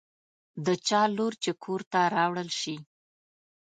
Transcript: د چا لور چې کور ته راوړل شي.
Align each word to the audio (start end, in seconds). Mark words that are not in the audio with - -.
د 0.65 0.67
چا 0.87 1.01
لور 1.15 1.33
چې 1.43 1.51
کور 1.63 1.81
ته 1.91 1.99
راوړل 2.15 2.49
شي. 2.59 2.75